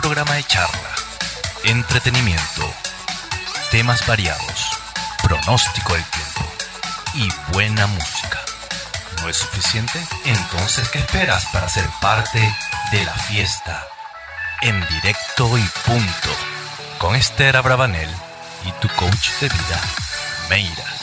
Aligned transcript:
programa 0.00 0.34
de 0.34 0.44
charla, 0.44 0.94
entretenimiento, 1.64 2.72
temas 3.72 4.06
variados, 4.06 4.70
pronóstico 5.24 5.92
del 5.92 6.04
tiempo 6.04 6.44
y 7.14 7.52
buena 7.52 7.88
música. 7.88 8.40
¿No 9.20 9.28
es 9.28 9.38
suficiente? 9.38 10.00
Entonces, 10.24 10.88
¿qué 10.90 11.00
esperas 11.00 11.46
para 11.46 11.68
ser 11.68 11.84
parte 12.00 12.38
de 12.92 13.04
la 13.04 13.14
fiesta? 13.14 13.88
En 14.60 14.86
directo 14.86 15.58
y 15.58 15.68
punto. 15.84 16.30
Con 16.98 17.16
Esther 17.16 17.56
Abravanel 17.56 18.10
y 18.64 18.72
tu 18.80 18.88
coach 18.94 19.30
de 19.40 19.48
vida, 19.48 19.80
Meira. 20.48 20.97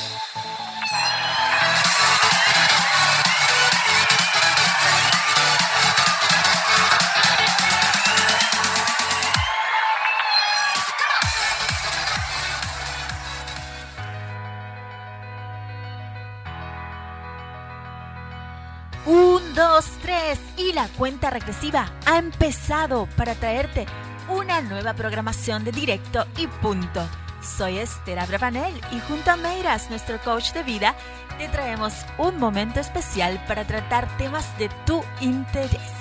Cuenta 20.97 21.29
regresiva 21.29 21.91
ha 22.05 22.17
empezado 22.17 23.07
para 23.17 23.35
traerte 23.35 23.85
una 24.29 24.61
nueva 24.61 24.93
programación 24.93 25.63
de 25.63 25.71
directo 25.71 26.25
y 26.37 26.47
punto. 26.47 27.07
Soy 27.41 27.77
Esther 27.77 28.19
Abravanel 28.19 28.73
y 28.91 28.99
junto 29.01 29.31
a 29.31 29.35
Meiras, 29.35 29.89
nuestro 29.89 30.19
coach 30.21 30.51
de 30.53 30.63
vida, 30.63 30.95
te 31.37 31.47
traemos 31.49 31.93
un 32.17 32.39
momento 32.39 32.79
especial 32.79 33.43
para 33.47 33.65
tratar 33.65 34.07
temas 34.17 34.57
de 34.57 34.69
tu 34.85 35.03
interés. 35.21 35.91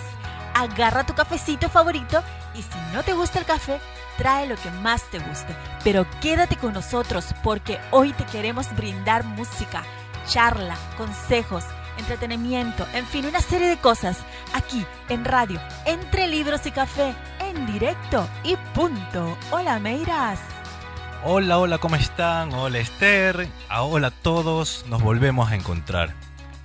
Agarra 0.54 1.04
tu 1.04 1.14
cafecito 1.14 1.68
favorito 1.68 2.22
y 2.54 2.62
si 2.62 2.78
no 2.95 3.02
te 3.02 3.12
gusta 3.12 3.40
el 3.40 3.45
café, 3.45 3.80
trae 4.16 4.46
lo 4.46 4.56
que 4.56 4.70
más 4.70 5.02
te 5.10 5.18
guste. 5.18 5.54
Pero 5.82 6.06
quédate 6.23 6.56
con 6.56 6.73
nosotros 6.73 7.34
porque 7.42 7.79
hoy 7.90 8.12
te 8.12 8.24
queremos 8.24 8.74
brindar 8.74 9.24
música, 9.24 9.82
charla, 10.26 10.76
consejos, 10.96 11.64
entretenimiento, 11.98 12.87
en 12.92 13.06
fin, 13.06 13.26
una 13.26 13.40
serie 13.40 13.68
de 13.68 13.78
cosas 13.78 14.18
aquí 14.52 14.84
en 15.09 15.24
radio, 15.24 15.60
entre 15.87 16.26
libros 16.26 16.66
y 16.66 16.70
café, 16.70 17.14
en 17.40 17.66
directo 17.66 18.28
y 18.42 18.56
punto. 18.74 19.36
Hola, 19.51 19.78
Meiras. 19.78 20.40
Hola, 21.24 21.59
hola, 21.59 21.78
¿cómo 21.78 21.96
están? 21.96 22.52
Hola, 22.52 22.78
Esther. 22.78 23.48
Ah, 23.68 23.82
hola 23.82 24.09
a 24.09 24.10
todos. 24.10 24.84
Nos 24.88 25.02
volvemos 25.02 25.51
a 25.51 25.54
encontrar 25.54 26.14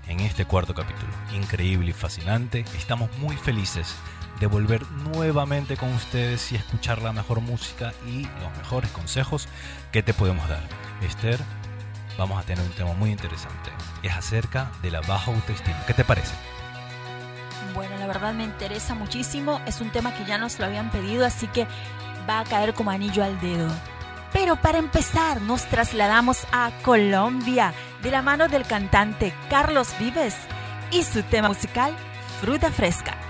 en 0.07 0.19
este 0.19 0.43
cuarto 0.45 0.73
capítulo. 0.73 1.11
Increíble 1.33 1.91
y 1.91 1.93
fascinante. 1.93 2.65
Estamos 2.77 3.09
muy 3.19 3.37
felices 3.37 3.95
de 4.39 4.47
volver 4.47 4.85
nuevamente 4.91 5.77
con 5.77 5.93
ustedes 5.93 6.51
y 6.51 6.55
escuchar 6.55 7.01
la 7.01 7.13
mejor 7.13 7.41
música 7.41 7.93
y 8.05 8.23
los 8.23 8.57
mejores 8.57 8.89
consejos 8.91 9.47
que 9.91 10.03
te 10.03 10.13
podemos 10.13 10.47
dar. 10.49 10.63
Esther, 11.01 11.39
vamos 12.19 12.37
a 12.39 12.43
tener 12.43 12.63
un 12.63 12.71
tema 12.71 12.93
muy 12.93 13.11
interesante. 13.11 13.71
Es 14.03 14.13
acerca 14.13 14.69
de 14.81 14.91
la 14.91 15.01
baja 15.01 15.31
autoestima. 15.31 15.83
¿Qué 15.87 15.93
te 15.93 16.03
parece? 16.03 16.35
Bueno, 17.73 17.97
la 17.97 18.07
verdad 18.07 18.33
me 18.33 18.43
interesa 18.43 18.93
muchísimo. 18.93 19.61
Es 19.65 19.79
un 19.81 19.89
tema 19.89 20.13
que 20.13 20.25
ya 20.25 20.37
nos 20.37 20.59
lo 20.59 20.65
habían 20.65 20.91
pedido, 20.91 21.25
así 21.25 21.47
que 21.47 21.65
va 22.29 22.41
a 22.41 22.43
caer 22.43 22.73
como 22.73 22.91
anillo 22.91 23.23
al 23.23 23.39
dedo. 23.39 23.69
Pero 24.33 24.57
para 24.57 24.77
empezar, 24.77 25.41
nos 25.41 25.65
trasladamos 25.65 26.45
a 26.51 26.71
Colombia 26.83 27.73
de 28.03 28.11
la 28.11 28.21
mano 28.21 28.47
del 28.47 28.65
cantante 28.65 29.33
Carlos 29.49 29.89
Vives 29.97 30.35
y 30.91 31.03
su 31.03 31.23
tema 31.23 31.47
musical 31.47 31.95
Fruta 32.41 32.71
Fresca. 32.71 33.28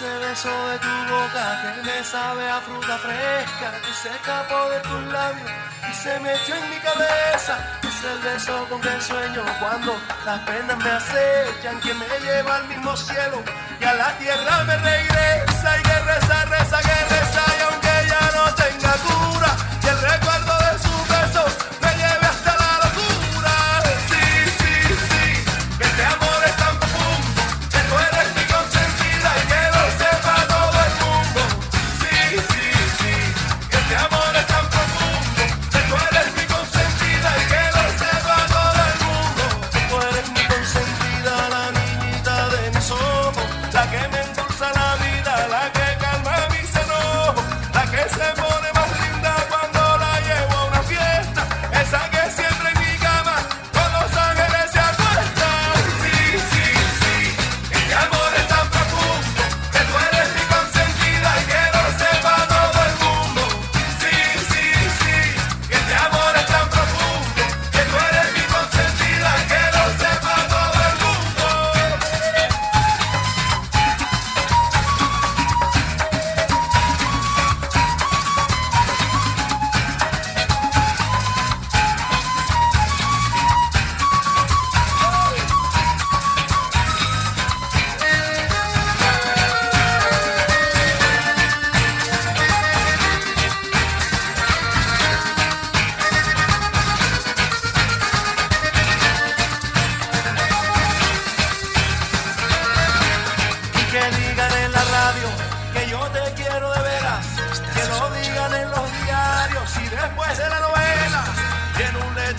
Ese 0.00 0.18
beso 0.18 0.68
de 0.70 0.78
tu 0.78 0.88
boca 1.12 1.74
que 1.74 1.82
me 1.82 2.04
sabe 2.04 2.48
a 2.48 2.60
fruta 2.60 2.96
fresca 2.98 3.68
que 3.84 3.92
se 3.92 4.08
escapó 4.08 4.70
de 4.70 4.80
tus 4.80 5.12
labios 5.12 5.50
y 5.90 5.94
se 5.94 6.20
me 6.20 6.34
echó 6.34 6.54
en 6.54 6.70
mi 6.70 6.76
cabeza. 6.76 7.58
Es 7.82 8.04
el 8.04 8.18
beso 8.20 8.66
con 8.70 8.80
que 8.80 9.00
sueño 9.00 9.44
cuando 9.60 9.92
las 10.24 10.40
penas 10.40 10.78
me 10.78 10.90
acechan, 10.90 11.80
que 11.80 11.92
me 11.92 12.06
lleva 12.20 12.56
al 12.56 12.68
mismo 12.68 12.96
cielo 12.96 13.42
y 13.78 13.84
a 13.84 13.94
la 13.94 14.16
tierra 14.16 14.64
me 14.64 14.76
regresa 14.78 15.78
y 15.78 15.82
que 15.82 15.98
reza, 16.00 16.44
reza, 16.46 16.80
que 16.80 16.88
y 16.88 17.69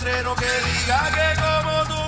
letrero 0.02 0.34
que 0.34 0.46
diga 0.46 1.10
que 1.14 1.40
como 1.40 1.84
tú 1.86 2.01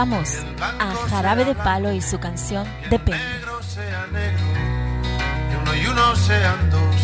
escuchamos 0.00 0.36
a 0.78 1.08
Jarabe 1.10 1.44
de 1.44 1.54
Palo 1.54 1.92
y 1.92 2.00
su 2.00 2.18
canción 2.18 2.66
Depende. 2.88 3.20
que 5.50 5.56
uno 5.56 5.74
y 5.74 5.86
uno 5.86 6.16
sean 6.16 6.70
dos, 6.70 6.96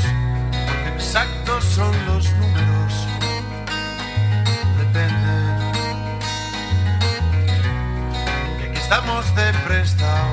porque 0.67 0.89
exactos 0.97 1.65
son 1.65 1.93
los 2.07 2.31
números. 2.33 3.07
Depende. 4.79 5.33
Que 8.59 8.69
aquí 8.71 8.79
estamos 8.79 9.35
de 9.35 9.53
prestado, 9.67 10.33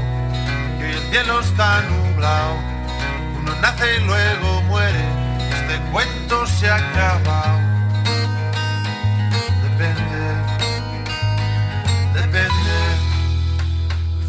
que 0.79 0.85
hoy 0.85 0.91
el 0.91 1.11
cielo 1.11 1.39
está 1.41 1.81
nublado. 1.81 2.55
Uno 3.39 3.55
nace 3.61 3.97
y 3.97 4.05
luego 4.05 4.61
muere, 4.63 5.03
este 5.51 5.91
cuento 5.91 6.45
se 6.47 6.69
ha 6.69 6.75
acabado. 6.77 7.72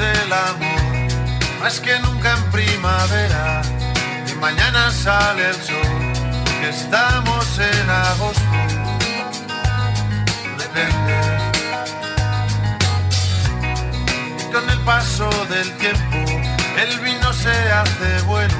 El 0.00 0.32
amor, 0.32 1.60
más 1.60 1.80
que 1.80 1.98
nunca 2.00 2.32
en 2.32 2.44
primavera. 2.50 3.62
Y 4.30 4.34
mañana 4.36 4.90
sale 4.90 5.48
el 5.48 5.54
sol, 5.54 6.12
que 6.60 6.70
estamos 6.70 7.58
en 7.58 7.90
agosto. 7.90 8.56
Depende. 10.58 11.16
Y 14.38 14.52
con 14.52 14.70
el 14.70 14.80
paso 14.80 15.28
del 15.50 15.70
tiempo, 15.76 16.18
el 16.78 17.00
vino 17.00 17.32
se 17.32 17.50
hace 17.72 18.22
bueno. 18.26 18.54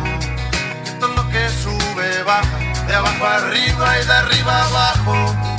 Todo 0.98 1.14
lo 1.14 1.28
que 1.30 1.48
sube 1.48 2.22
baja, 2.24 2.58
de 2.86 2.94
abajo 2.94 3.26
arriba 3.26 3.98
y 4.00 4.06
de 4.06 4.12
arriba 4.12 4.64
abajo. 4.66 5.49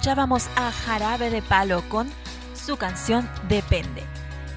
Escuchábamos 0.00 0.48
a 0.56 0.72
Jarabe 0.72 1.28
de 1.28 1.42
Palo 1.42 1.86
con 1.90 2.08
su 2.54 2.78
canción 2.78 3.28
Depende. 3.50 4.02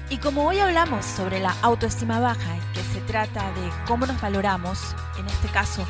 Y 0.08 0.16
como 0.16 0.46
hoy 0.46 0.58
hablamos 0.58 1.04
sobre 1.04 1.38
la 1.38 1.54
autoestima 1.60 2.18
baja, 2.18 2.56
que 2.72 2.82
se 2.82 3.02
trata 3.02 3.52
de 3.52 3.70
cómo 3.86 4.06
nos 4.06 4.18
valoramos, 4.22 4.96
en 5.18 5.26
este 5.26 5.48
caso, 5.48 5.84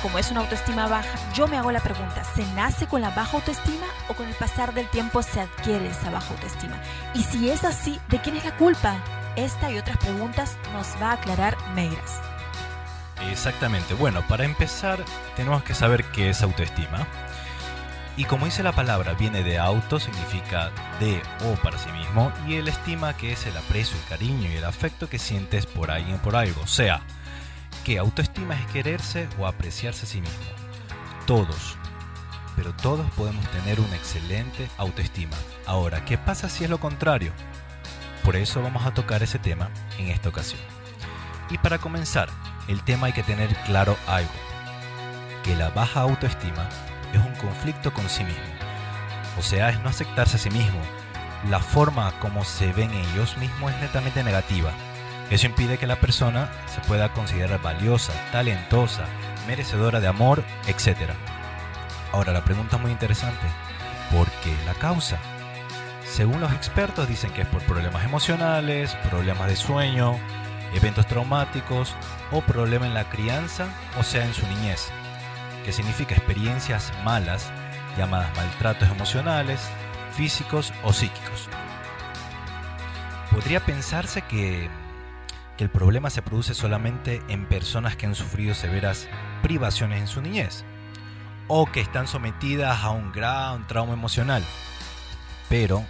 como 0.00 0.18
es 0.18 0.30
una 0.30 0.40
autoestima 0.40 0.88
baja, 0.88 1.10
yo 1.34 1.46
me 1.46 1.58
hago 1.58 1.70
la 1.72 1.80
pregunta, 1.80 2.24
¿se 2.24 2.42
nace 2.54 2.86
con 2.86 3.02
la 3.02 3.10
baja 3.10 3.36
autoestima 3.36 3.84
o 4.08 4.14
con 4.14 4.26
el 4.26 4.34
pasar 4.34 4.72
del 4.72 4.88
tiempo 4.88 5.22
se 5.22 5.42
adquiere 5.42 5.88
esa 5.88 6.10
baja 6.10 6.32
autoestima? 6.32 6.80
Y 7.12 7.22
si 7.22 7.50
es 7.50 7.64
así, 7.64 8.00
¿de 8.08 8.18
quién 8.22 8.38
es 8.38 8.46
la 8.46 8.56
culpa? 8.56 8.96
Esta 9.36 9.70
y 9.70 9.76
otras 9.76 9.98
preguntas 9.98 10.56
nos 10.72 10.86
va 11.02 11.10
a 11.10 11.14
aclarar 11.16 11.54
Meiras. 11.74 12.22
Exactamente. 13.30 13.92
Bueno, 13.92 14.26
para 14.26 14.46
empezar, 14.46 15.04
tenemos 15.36 15.62
que 15.64 15.74
saber 15.74 16.04
qué 16.04 16.30
es 16.30 16.42
autoestima. 16.42 17.06
Y 18.20 18.24
como 18.24 18.44
dice 18.44 18.62
la 18.62 18.72
palabra, 18.72 19.14
viene 19.14 19.42
de 19.42 19.58
auto, 19.58 19.98
significa 19.98 20.70
de 21.00 21.22
o 21.46 21.54
para 21.62 21.78
sí 21.78 21.90
mismo, 21.90 22.30
y 22.46 22.56
el 22.56 22.68
estima, 22.68 23.16
que 23.16 23.32
es 23.32 23.46
el 23.46 23.56
aprecio, 23.56 23.96
el 23.96 24.04
cariño 24.10 24.46
y 24.52 24.56
el 24.56 24.66
afecto 24.66 25.08
que 25.08 25.18
sientes 25.18 25.64
por 25.64 25.90
alguien 25.90 26.18
por 26.18 26.36
algo. 26.36 26.60
O 26.60 26.66
sea, 26.66 27.00
que 27.82 27.98
autoestima 27.98 28.56
es 28.56 28.66
quererse 28.66 29.26
o 29.38 29.46
apreciarse 29.46 30.04
a 30.04 30.06
sí 30.06 30.20
mismo. 30.20 30.44
Todos, 31.26 31.78
pero 32.56 32.74
todos 32.74 33.10
podemos 33.12 33.42
tener 33.52 33.80
una 33.80 33.96
excelente 33.96 34.68
autoestima. 34.76 35.38
Ahora, 35.64 36.04
¿qué 36.04 36.18
pasa 36.18 36.50
si 36.50 36.64
es 36.64 36.68
lo 36.68 36.78
contrario? 36.78 37.32
Por 38.22 38.36
eso 38.36 38.60
vamos 38.60 38.84
a 38.84 38.92
tocar 38.92 39.22
ese 39.22 39.38
tema 39.38 39.70
en 39.96 40.08
esta 40.08 40.28
ocasión. 40.28 40.60
Y 41.48 41.56
para 41.56 41.78
comenzar, 41.78 42.28
el 42.68 42.82
tema 42.82 43.06
hay 43.06 43.14
que 43.14 43.22
tener 43.22 43.48
claro 43.64 43.96
algo, 44.06 44.28
que 45.42 45.56
la 45.56 45.70
baja 45.70 46.00
autoestima 46.00 46.68
conflicto 47.40 47.92
con 47.92 48.08
sí 48.08 48.24
mismo. 48.24 48.42
O 49.38 49.42
sea, 49.42 49.70
es 49.70 49.80
no 49.80 49.88
aceptarse 49.88 50.36
a 50.36 50.40
sí 50.40 50.50
mismo. 50.50 50.80
La 51.48 51.60
forma 51.60 52.12
como 52.20 52.44
se 52.44 52.72
ven 52.72 52.90
ellos 52.90 53.36
mismos 53.38 53.72
es 53.72 53.80
netamente 53.80 54.22
negativa. 54.22 54.72
Eso 55.30 55.46
impide 55.46 55.78
que 55.78 55.86
la 55.86 56.00
persona 56.00 56.50
se 56.66 56.80
pueda 56.82 57.12
considerar 57.12 57.62
valiosa, 57.62 58.12
talentosa, 58.32 59.04
merecedora 59.46 60.00
de 60.00 60.08
amor, 60.08 60.44
etc. 60.66 61.12
Ahora 62.12 62.32
la 62.32 62.44
pregunta 62.44 62.76
es 62.76 62.82
muy 62.82 62.90
interesante. 62.90 63.46
¿Por 64.10 64.28
qué 64.42 64.54
la 64.66 64.74
causa? 64.74 65.18
Según 66.04 66.40
los 66.40 66.52
expertos 66.52 67.08
dicen 67.08 67.32
que 67.32 67.42
es 67.42 67.46
por 67.46 67.62
problemas 67.62 68.04
emocionales, 68.04 68.96
problemas 69.08 69.48
de 69.48 69.56
sueño, 69.56 70.18
eventos 70.74 71.06
traumáticos 71.06 71.94
o 72.32 72.40
problema 72.40 72.86
en 72.86 72.94
la 72.94 73.08
crianza, 73.08 73.68
o 73.98 74.02
sea, 74.02 74.24
en 74.24 74.34
su 74.34 74.46
niñez, 74.48 74.90
que 75.64 75.72
significa 75.72 76.14
experiencias 76.14 76.92
malas 77.04 77.50
llamadas 77.96 78.34
maltratos 78.36 78.88
emocionales, 78.88 79.60
físicos 80.12 80.72
o 80.84 80.92
psíquicos. 80.92 81.48
Podría 83.30 83.64
pensarse 83.64 84.22
que, 84.22 84.68
que 85.56 85.64
el 85.64 85.70
problema 85.70 86.10
se 86.10 86.22
produce 86.22 86.54
solamente 86.54 87.22
en 87.28 87.46
personas 87.46 87.96
que 87.96 88.06
han 88.06 88.14
sufrido 88.14 88.54
severas 88.54 89.08
privaciones 89.42 90.00
en 90.00 90.08
su 90.08 90.20
niñez 90.20 90.64
o 91.46 91.66
que 91.66 91.80
están 91.80 92.06
sometidas 92.06 92.82
a 92.82 92.90
un 92.90 93.12
gran 93.12 93.66
trauma 93.66 93.92
emocional. 93.92 94.44
Pero 95.48 95.84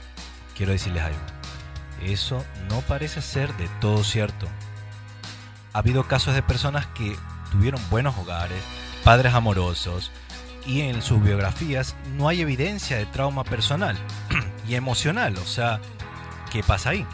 quiero 0.56 0.72
decirles 0.72 1.02
algo, 1.02 1.18
eso 2.02 2.44
no 2.68 2.80
parece 2.80 3.20
ser 3.20 3.54
de 3.56 3.68
todo 3.80 4.02
cierto. 4.04 4.46
Ha 5.72 5.78
habido 5.78 6.04
casos 6.04 6.34
de 6.34 6.42
personas 6.42 6.86
que 6.88 7.14
tuvieron 7.50 7.80
buenos 7.90 8.16
hogares, 8.18 8.62
padres 9.04 9.34
amorosos, 9.34 10.10
y 10.66 10.82
en 10.82 11.02
sus 11.02 11.22
biografías 11.22 11.96
no 12.16 12.28
hay 12.28 12.40
evidencia 12.40 12.96
de 12.96 13.06
trauma 13.06 13.44
personal 13.44 13.96
y 14.68 14.74
emocional. 14.74 15.36
O 15.38 15.46
sea, 15.46 15.80
¿qué 16.52 16.62
pasa 16.62 16.90
ahí? 16.90 17.06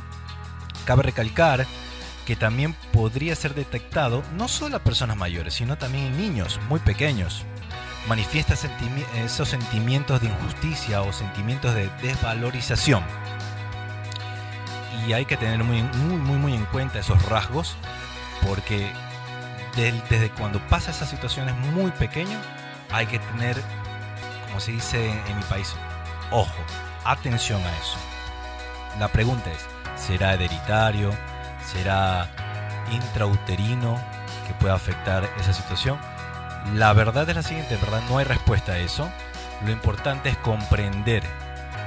Cabe 0.84 1.02
recalcar 1.04 1.66
que 2.26 2.36
también 2.36 2.74
podría 2.92 3.36
ser 3.36 3.54
detectado 3.54 4.22
no 4.36 4.48
solo 4.48 4.76
a 4.76 4.84
personas 4.84 5.16
mayores, 5.16 5.54
sino 5.54 5.78
también 5.78 6.06
en 6.06 6.16
niños 6.16 6.60
muy 6.68 6.80
pequeños. 6.80 7.44
Manifiesta 8.08 8.54
esos 9.24 9.48
sentimientos 9.48 10.20
de 10.20 10.28
injusticia 10.28 11.02
o 11.02 11.12
sentimientos 11.12 11.74
de 11.74 11.88
desvalorización. 12.02 13.02
Y 15.06 15.12
hay 15.12 15.24
que 15.24 15.36
tener 15.36 15.62
muy, 15.62 15.82
muy, 15.82 16.16
muy, 16.16 16.36
muy 16.36 16.54
en 16.54 16.64
cuenta 16.66 16.98
esos 16.98 17.22
rasgos, 17.26 17.76
porque 18.44 18.90
desde 19.76 20.30
cuando 20.30 20.58
pasa 20.68 20.90
esa 20.90 21.06
situación 21.06 21.48
es 21.48 21.56
muy 21.72 21.90
pequeño, 21.90 22.40
hay 22.90 23.06
que 23.06 23.18
tener, 23.18 23.60
como 24.46 24.58
se 24.58 24.72
dice 24.72 25.10
en 25.10 25.36
mi 25.36 25.42
país, 25.44 25.74
ojo, 26.30 26.54
atención 27.04 27.62
a 27.62 27.76
eso. 27.76 27.98
La 28.98 29.08
pregunta 29.08 29.50
es, 29.52 29.66
¿será 30.00 30.32
hereditario? 30.34 31.12
¿Será 31.62 32.30
intrauterino 32.90 34.00
que 34.46 34.54
pueda 34.54 34.74
afectar 34.74 35.28
esa 35.38 35.52
situación? 35.52 35.98
La 36.74 36.94
verdad 36.94 37.28
es 37.28 37.36
la 37.36 37.42
siguiente, 37.42 37.76
¿verdad? 37.76 38.00
No 38.08 38.18
hay 38.18 38.24
respuesta 38.24 38.72
a 38.72 38.78
eso. 38.78 39.10
Lo 39.64 39.70
importante 39.70 40.30
es 40.30 40.36
comprender, 40.38 41.22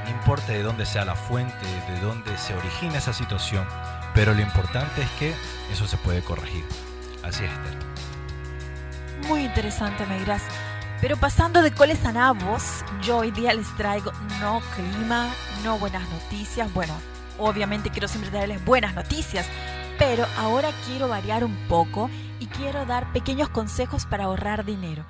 no 0.06 0.12
importa 0.12 0.52
de 0.52 0.62
dónde 0.62 0.86
sea 0.86 1.06
la 1.06 1.16
fuente, 1.16 1.66
de 1.88 2.00
dónde 2.02 2.38
se 2.38 2.56
origina 2.56 2.98
esa 2.98 3.14
situación, 3.14 3.68
pero 4.14 4.34
lo 4.34 4.42
importante 4.42 5.02
es 5.02 5.10
que 5.12 5.34
eso 5.72 5.88
se 5.88 5.98
puede 5.98 6.22
corregir. 6.22 6.66
Así 7.24 7.44
es, 7.44 7.52
Esther. 7.52 7.90
Muy 9.28 9.46
interesante, 9.46 10.06
me 10.06 10.20
dirás. 10.20 10.44
Pero 11.02 11.18
pasando 11.18 11.62
de 11.62 11.72
coles 11.72 12.04
a 12.06 12.12
nabos, 12.12 12.84
yo 13.02 13.18
hoy 13.18 13.32
día 13.32 13.54
les 13.54 13.74
traigo 13.78 14.12
no 14.42 14.62
clima, 14.76 15.30
no 15.64 15.78
buenas 15.78 16.08
noticias. 16.10 16.74
Bueno, 16.74 16.94
obviamente 17.38 17.90
quiero 17.90 18.08
siempre 18.08 18.32
traerles 18.32 18.64
buenas 18.66 18.96
noticias, 18.96 19.48
pero 19.98 20.26
ahora 20.38 20.70
quiero 20.86 21.08
variar 21.08 21.46
un 21.46 21.56
poco 21.68 22.10
y 22.40 22.48
quiero 22.48 22.86
dar 22.86 23.12
pequeños 23.14 23.50
consejos 23.50 24.06
para 24.06 24.26
ahorrar 24.26 24.66
dinero. 24.66 25.06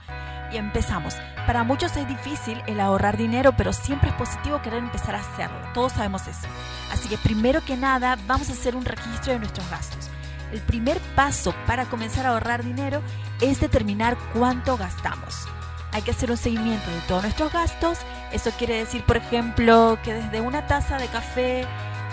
Y 0.51 0.57
empezamos. 0.57 1.15
Para 1.47 1.63
muchos 1.63 1.95
es 1.95 2.07
difícil 2.07 2.61
el 2.67 2.79
ahorrar 2.79 3.17
dinero, 3.17 3.53
pero 3.57 3.73
siempre 3.73 4.09
es 4.09 4.15
positivo 4.15 4.61
querer 4.61 4.79
empezar 4.79 5.15
a 5.15 5.21
hacerlo. 5.21 5.59
Todos 5.73 5.93
sabemos 5.93 6.27
eso. 6.27 6.47
Así 6.91 7.07
que 7.07 7.17
primero 7.17 7.63
que 7.65 7.77
nada 7.77 8.17
vamos 8.27 8.49
a 8.49 8.53
hacer 8.53 8.75
un 8.75 8.85
registro 8.85 9.33
de 9.33 9.39
nuestros 9.39 9.67
gastos. 9.69 10.09
El 10.51 10.61
primer 10.61 10.99
paso 11.15 11.53
para 11.67 11.85
comenzar 11.85 12.25
a 12.25 12.29
ahorrar 12.29 12.63
dinero 12.63 13.01
es 13.41 13.59
determinar 13.59 14.17
cuánto 14.33 14.77
gastamos 14.77 15.47
hay 15.91 16.01
que 16.01 16.11
hacer 16.11 16.31
un 16.31 16.37
seguimiento 16.37 16.89
de 16.91 17.01
todos 17.01 17.23
nuestros 17.23 17.51
gastos. 17.51 17.99
Eso 18.31 18.51
quiere 18.51 18.77
decir, 18.77 19.03
por 19.03 19.17
ejemplo, 19.17 19.97
que 20.03 20.13
desde 20.13 20.41
una 20.41 20.67
taza 20.67 20.97
de 20.97 21.07
café 21.07 21.65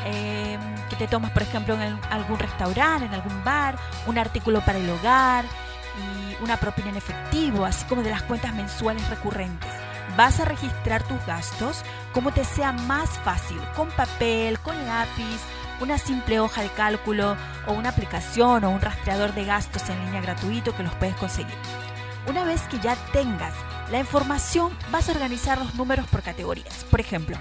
em, 0.05 0.61
que 0.89 0.97
te 0.97 1.09
tomas, 1.09 1.31
por 1.33 1.43
ejemplo, 1.43 1.75
en 1.75 1.99
algún 2.11 2.39
restaurante, 2.39 3.07
en 3.07 3.15
algún 3.15 3.45
bar, 3.45 3.77
un 4.07 4.19
artículo 4.19 4.61
para 4.61 4.79
el 4.79 4.89
hogar 4.89 5.45
y 5.99 6.43
una 6.43 6.57
propina 6.57 6.91
en 6.91 6.97
efectivo, 6.97 7.65
así 7.65 7.85
como 7.87 8.03
de 8.03 8.11
las 8.11 8.23
cuentas 8.23 8.55
mensuales 8.55 9.09
recurrentes. 9.09 9.71
Vas 10.17 10.41
a 10.41 10.45
registrar 10.45 11.03
tus 11.03 11.25
gastos 11.27 11.83
como 12.13 12.33
te 12.33 12.45
sea 12.45 12.73
más 12.73 13.11
fácil, 13.25 13.61
con 13.75 13.89
papel, 13.89 14.59
con 14.61 14.77
lápiz, 14.87 15.41
una 15.81 15.99
simple 15.99 16.41
hoja 16.41 16.63
de 16.63 16.71
cálculo 16.71 17.37
o 17.67 17.73
una 17.73 17.91
aplicación 17.91 18.65
o 18.65 18.71
un 18.71 18.81
rastreador 18.81 19.35
de 19.35 19.45
gastos 19.45 19.89
en 19.89 20.05
línea 20.07 20.21
gratuito 20.21 20.75
que 20.75 20.83
los 20.83 20.95
puedes 20.95 21.17
conseguir. 21.17 21.55
Una 22.29 22.45
vez 22.45 22.63
que 22.63 22.79
ya 22.81 22.97
tengas 23.13 23.55
la 23.91 24.01
información, 24.01 24.77
vas 24.91 25.09
a 25.09 25.13
organizar 25.13 25.59
los 25.59 25.75
números 25.75 26.07
por 26.09 26.23
categorías. 26.23 26.85
Por 26.85 27.01
ejemplo, 27.01 27.37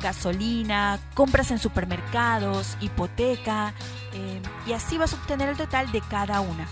gasolina, 0.00 0.98
compras 1.14 1.50
en 1.50 1.58
supermercados, 1.58 2.76
hipoteca, 2.80 3.74
eh, 4.12 4.40
y 4.66 4.72
así 4.72 4.98
vas 4.98 5.12
a 5.12 5.16
obtener 5.16 5.48
el 5.48 5.56
total 5.56 5.90
de 5.90 6.00
cada 6.00 6.40
una. 6.40 6.66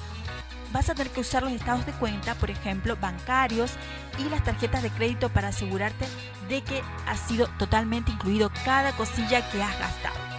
Vas 0.73 0.91
a 0.91 0.95
tener 0.95 1.13
que 1.13 1.21
usar 1.21 1.43
los 1.43 1.53
estados 1.53 1.87
de 1.87 1.93
cuenta, 1.93 2.35
por 2.35 2.51
ejemplo, 2.51 2.97
bancarios 2.97 3.73
y 4.19 4.29
las 4.29 4.45
tarjetas 4.45 4.83
de 4.83 4.91
crédito 4.91 5.31
para 5.31 5.49
asegurarte 5.49 6.07
de 6.49 6.63
que 6.63 6.83
ha 7.07 7.17
sido 7.17 7.49
totalmente 7.59 8.13
incluido 8.13 8.51
cada 8.65 8.93
cosilla 8.93 9.49
que 9.51 9.63
has 9.63 9.79
gastado. 9.79 10.38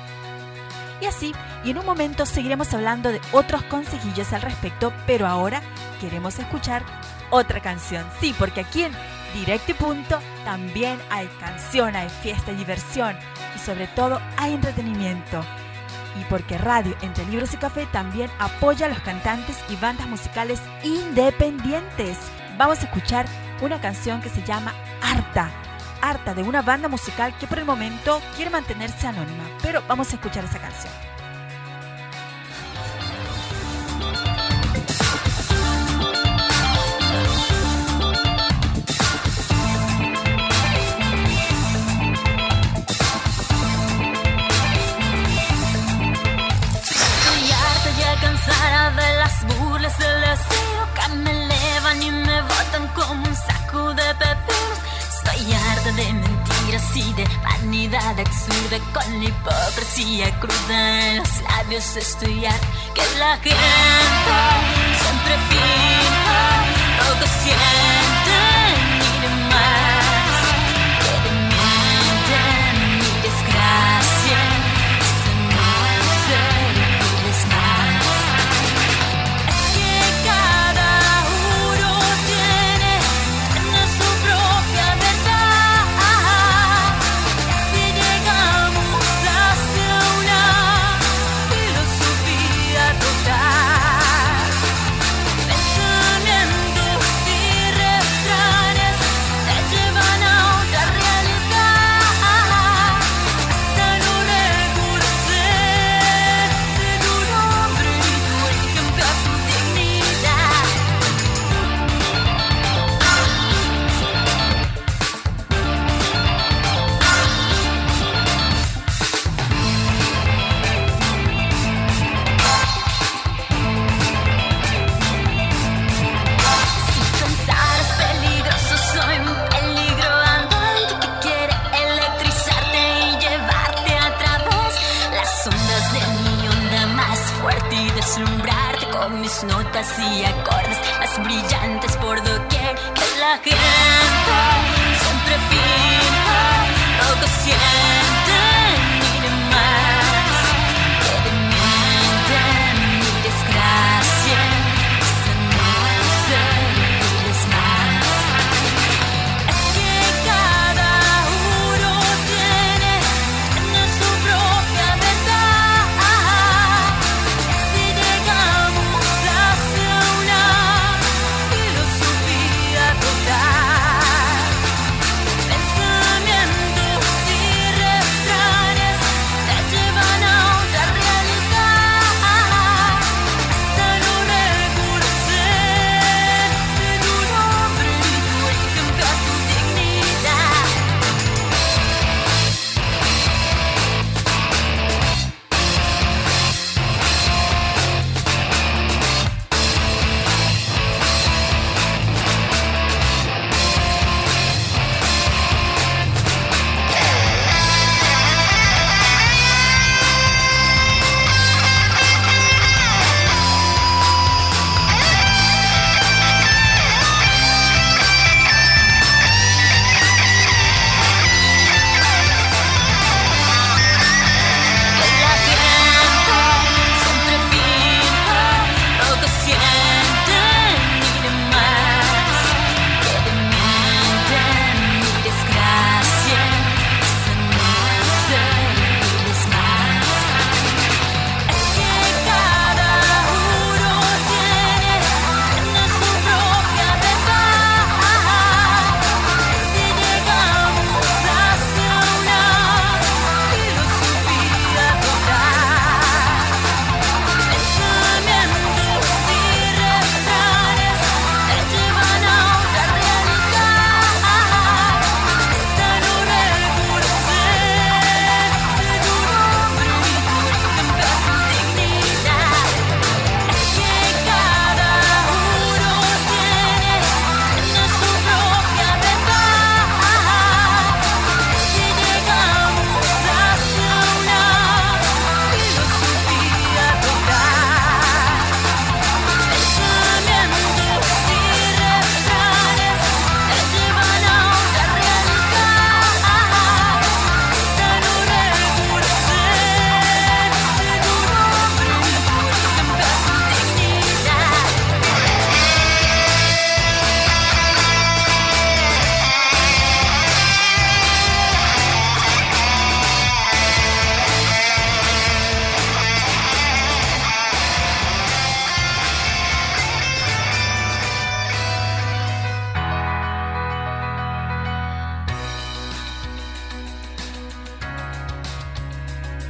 Y 1.01 1.05
así, 1.05 1.33
y 1.63 1.71
en 1.71 1.77
un 1.77 1.85
momento 1.85 2.25
seguiremos 2.25 2.73
hablando 2.73 3.11
de 3.11 3.21
otros 3.31 3.63
consejillos 3.63 4.33
al 4.33 4.41
respecto, 4.41 4.91
pero 5.07 5.27
ahora 5.27 5.61
queremos 6.01 6.37
escuchar 6.39 6.83
otra 7.29 7.61
canción. 7.61 8.05
Sí, 8.19 8.35
porque 8.37 8.61
aquí 8.61 8.83
en 8.83 8.91
Directo 9.33 9.71
y 9.71 9.73
Punto 9.75 10.19
también 10.43 10.99
hay 11.09 11.27
canción, 11.39 11.95
hay 11.95 12.09
fiesta 12.09 12.51
y 12.51 12.55
diversión 12.55 13.15
y 13.55 13.59
sobre 13.59 13.87
todo 13.87 14.19
hay 14.37 14.53
entretenimiento. 14.53 15.43
Y 16.19 16.23
porque 16.25 16.57
Radio 16.57 16.95
Entre 17.01 17.25
Libros 17.25 17.53
y 17.53 17.57
Café 17.57 17.85
también 17.91 18.31
apoya 18.39 18.87
a 18.87 18.89
los 18.89 18.99
cantantes 18.99 19.57
y 19.69 19.75
bandas 19.75 20.07
musicales 20.07 20.59
independientes. 20.83 22.17
Vamos 22.57 22.79
a 22.79 22.85
escuchar 22.85 23.25
una 23.61 23.79
canción 23.79 24.19
que 24.19 24.29
se 24.29 24.43
llama 24.43 24.73
Harta. 25.01 25.51
Harta 26.01 26.33
de 26.33 26.43
una 26.43 26.61
banda 26.61 26.87
musical 26.87 27.37
que 27.39 27.47
por 27.47 27.59
el 27.59 27.65
momento 27.65 28.21
quiere 28.35 28.51
mantenerse 28.51 29.07
anónima. 29.07 29.43
Pero 29.61 29.83
vamos 29.87 30.11
a 30.11 30.15
escuchar 30.15 30.45
esa 30.45 30.59
canción. 30.59 31.09
de 48.95 49.17
las 49.17 49.45
burlas 49.45 49.97
del 49.99 50.21
deseo 50.21 50.87
que 50.95 51.15
me 51.15 51.31
elevan 51.31 52.03
y 52.03 52.11
me 52.11 52.41
botan 52.41 52.87
como 52.95 53.23
un 53.27 53.35
saco. 53.35 53.58
De 55.89 56.13
mentiras 56.13 56.95
y 56.95 57.13
de 57.13 57.27
vanidad 57.43 58.19
absurda 58.19 58.77
con 58.93 59.23
la 59.23 59.29
hipocresía 59.29 60.39
cruda 60.39 61.09
en 61.09 61.17
los 61.17 61.41
labios. 61.41 61.95
Estoy 61.95 62.45
harta 62.45 62.67
que 62.93 63.01
la 63.17 63.35
gente 63.37 63.55
siempre 65.01 65.35
fija 65.49 67.09
lo 67.09 67.19
que 67.19 67.27
siente 67.27 68.18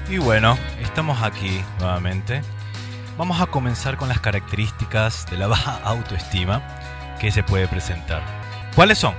Y 0.09 0.17
bueno, 0.17 0.57
estamos 0.81 1.21
aquí 1.21 1.63
nuevamente. 1.79 2.41
Vamos 3.15 3.39
a 3.41 3.45
comenzar 3.45 3.95
con 3.95 4.09
las 4.09 4.19
características 4.19 5.27
de 5.29 5.37
la 5.37 5.45
baja 5.45 5.79
autoestima 5.83 6.63
que 7.19 7.31
se 7.31 7.43
puede 7.43 7.67
presentar. 7.67 8.23
¿Cuáles 8.75 8.97
son? 8.97 9.13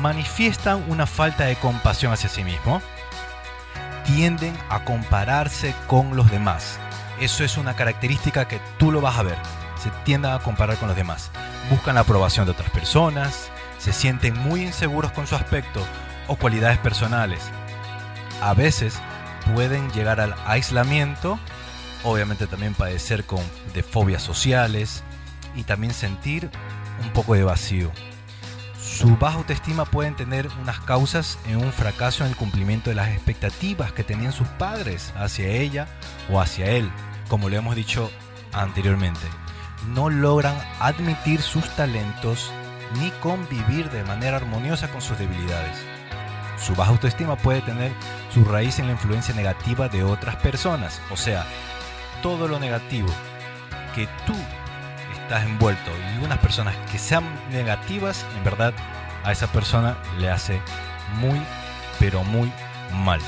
Manifiestan 0.00 0.84
una 0.88 1.06
falta 1.06 1.44
de 1.44 1.56
compasión 1.56 2.12
hacia 2.12 2.28
sí 2.28 2.44
mismo. 2.44 2.80
Tienden 4.06 4.56
a 4.68 4.84
compararse 4.84 5.74
con 5.88 6.14
los 6.14 6.30
demás. 6.30 6.78
Eso 7.18 7.42
es 7.42 7.56
una 7.56 7.74
característica 7.74 8.46
que 8.46 8.60
tú 8.78 8.92
lo 8.92 9.00
vas 9.00 9.18
a 9.18 9.24
ver. 9.24 9.38
Se 9.82 9.90
tienden 10.04 10.30
a 10.30 10.38
comparar 10.38 10.76
con 10.76 10.86
los 10.86 10.96
demás. 10.96 11.32
Buscan 11.68 11.96
la 11.96 12.02
aprobación 12.02 12.44
de 12.46 12.52
otras 12.52 12.70
personas. 12.70 13.50
Se 13.78 13.92
sienten 13.92 14.38
muy 14.38 14.62
inseguros 14.62 15.10
con 15.10 15.26
su 15.26 15.34
aspecto 15.34 15.84
o 16.28 16.36
cualidades 16.36 16.78
personales. 16.78 17.50
A 18.40 18.54
veces 18.54 19.00
pueden 19.54 19.90
llegar 19.92 20.20
al 20.20 20.34
aislamiento, 20.46 21.38
obviamente 22.04 22.46
también 22.46 22.74
padecer 22.74 23.24
con 23.24 23.40
de 23.74 23.82
fobias 23.82 24.22
sociales 24.22 25.02
y 25.54 25.64
también 25.64 25.92
sentir 25.92 26.50
un 27.02 27.10
poco 27.10 27.34
de 27.34 27.44
vacío. 27.44 27.90
Su 28.80 29.16
baja 29.16 29.38
autoestima 29.38 29.84
pueden 29.84 30.16
tener 30.16 30.48
unas 30.60 30.80
causas 30.80 31.38
en 31.46 31.56
un 31.56 31.72
fracaso 31.72 32.24
en 32.24 32.30
el 32.30 32.36
cumplimiento 32.36 32.90
de 32.90 32.96
las 32.96 33.08
expectativas 33.08 33.92
que 33.92 34.04
tenían 34.04 34.32
sus 34.32 34.48
padres 34.48 35.12
hacia 35.16 35.48
ella 35.48 35.86
o 36.30 36.40
hacia 36.40 36.66
él, 36.66 36.90
como 37.28 37.48
lo 37.48 37.56
hemos 37.56 37.74
dicho 37.74 38.10
anteriormente. 38.52 39.26
No 39.88 40.10
logran 40.10 40.56
admitir 40.78 41.42
sus 41.42 41.68
talentos 41.74 42.52
ni 43.00 43.10
convivir 43.22 43.90
de 43.90 44.04
manera 44.04 44.36
armoniosa 44.36 44.88
con 44.88 45.00
sus 45.00 45.18
debilidades. 45.18 45.76
Su 46.64 46.76
baja 46.76 46.92
autoestima 46.92 47.34
puede 47.34 47.60
tener 47.60 47.92
su 48.32 48.44
raíz 48.44 48.78
en 48.78 48.86
la 48.86 48.92
influencia 48.92 49.34
negativa 49.34 49.88
de 49.88 50.04
otras 50.04 50.36
personas. 50.36 51.00
O 51.10 51.16
sea, 51.16 51.44
todo 52.22 52.46
lo 52.46 52.60
negativo 52.60 53.08
que 53.96 54.06
tú 54.26 54.34
estás 55.12 55.44
envuelto 55.44 55.90
y 56.14 56.24
unas 56.24 56.38
personas 56.38 56.76
que 56.90 56.98
sean 56.98 57.24
negativas, 57.50 58.24
en 58.36 58.44
verdad 58.44 58.74
a 59.24 59.32
esa 59.32 59.48
persona 59.48 59.96
le 60.18 60.30
hace 60.30 60.60
muy, 61.16 61.42
pero 61.98 62.22
muy 62.22 62.52
mal. 63.04 63.20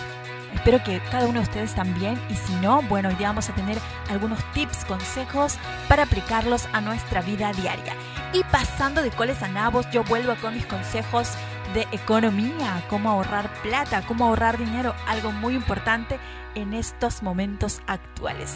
Espero 0.54 0.82
que 0.84 1.00
cada 1.10 1.26
uno 1.26 1.40
de 1.40 1.46
ustedes 1.46 1.74
también 1.74 2.20
y 2.30 2.36
si 2.36 2.54
no, 2.54 2.82
bueno, 2.82 3.08
hoy 3.08 3.16
día 3.16 3.28
vamos 3.28 3.48
a 3.48 3.54
tener 3.54 3.78
algunos 4.08 4.38
tips, 4.52 4.84
consejos 4.84 5.56
para 5.88 6.04
aplicarlos 6.04 6.68
a 6.72 6.80
nuestra 6.80 7.20
vida 7.20 7.52
diaria. 7.52 7.94
Y 8.32 8.44
pasando 8.44 9.02
de 9.02 9.10
coles 9.10 9.42
a 9.42 9.48
nabos, 9.48 9.90
yo 9.90 10.04
vuelvo 10.04 10.36
con 10.36 10.54
mis 10.54 10.66
consejos 10.66 11.30
de 11.72 11.86
economía, 11.92 12.84
cómo 12.88 13.10
ahorrar 13.10 13.52
plata, 13.62 14.06
cómo 14.06 14.26
ahorrar 14.26 14.58
dinero, 14.58 14.94
algo 15.06 15.32
muy 15.32 15.54
importante 15.54 16.18
en 16.54 16.74
estos 16.74 17.22
momentos 17.22 17.80
actuales. 17.86 18.54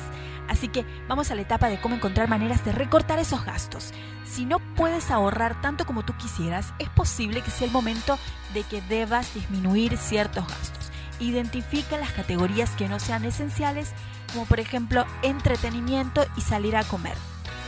Así 0.49 0.69
que 0.69 0.85
vamos 1.09 1.31
a 1.31 1.35
la 1.35 1.43
etapa 1.43 1.69
de 1.69 1.81
cómo 1.81 1.97
encontrar 1.97 2.29
maneras 2.29 2.65
de 2.65 2.73
recortar 2.73 3.19
esos 3.19 3.45
gastos. 3.45 3.93
Si 4.25 4.47
no 4.47 4.61
puedes 4.77 5.11
ahorrar 5.11 5.61
tanto 5.61 5.85
como 5.87 6.05
tú 6.05 6.15
quisieras, 6.17 6.73
es 6.79 6.89
posible 6.91 7.43
que 7.43 7.51
sea 7.51 7.67
el 7.67 7.73
momento 7.73 8.19
de 8.55 8.63
que 8.63 8.81
debas 8.83 9.35
disminuir 9.35 9.97
ciertos 9.97 10.47
gastos. 10.47 10.91
Identifica 11.21 11.99
las 11.99 12.13
categorías 12.13 12.71
que 12.71 12.89
no 12.89 12.99
sean 12.99 13.25
esenciales 13.25 13.93
como 14.33 14.47
por 14.47 14.61
ejemplo 14.61 15.05
entretenimiento 15.23 16.25
y 16.37 16.43
salir 16.43 16.77
a 16.77 16.85
comer, 16.85 17.17